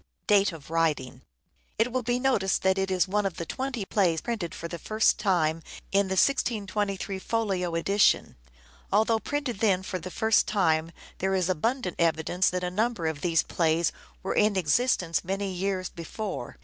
Date 0.25 0.51
of 0.51 0.71
It 1.77 1.91
will 1.91 2.01
be 2.01 2.17
noticed 2.17 2.63
that 2.63 2.79
it 2.79 2.89
is 2.89 3.07
one 3.07 3.23
of 3.27 3.37
the 3.37 3.45
twenty 3.45 3.85
plays 3.85 4.19
printed 4.19 4.55
for 4.55 4.67
the 4.67 4.79
first 4.79 5.19
time 5.19 5.57
in 5.91 6.07
the 6.07 6.13
1623 6.13 7.19
folio 7.19 7.75
edition. 7.75 8.35
Although 8.91 9.19
printed 9.19 9.59
then 9.59 9.83
for 9.83 9.99
the 9.99 10.09
first 10.09 10.47
time 10.47 10.91
there 11.19 11.35
is 11.35 11.49
abundant 11.49 11.97
evidence 11.99 12.49
that 12.49 12.63
a 12.63 12.71
number 12.71 13.05
of 13.05 13.21
these 13.21 13.43
plays 13.43 13.91
were 14.23 14.33
in 14.33 14.55
existence 14.57 15.23
many 15.23 15.53
years 15.53 15.89
before. 15.89 16.57